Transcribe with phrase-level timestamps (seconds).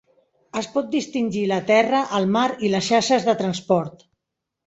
[0.61, 4.05] Es pot distingir la terra, el mar i les xarxes de transport.